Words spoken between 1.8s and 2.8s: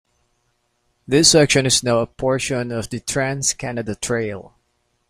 now a portion